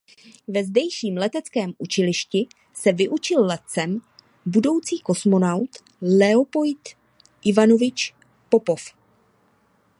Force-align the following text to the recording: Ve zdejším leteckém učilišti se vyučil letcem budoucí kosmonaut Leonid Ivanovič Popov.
Ve 0.47 0.63
zdejším 0.63 1.17
leteckém 1.17 1.73
učilišti 1.77 2.47
se 2.73 2.91
vyučil 2.93 3.45
letcem 3.45 3.99
budoucí 4.45 4.99
kosmonaut 4.99 5.69
Leonid 6.01 6.89
Ivanovič 7.45 8.13
Popov. 8.49 8.81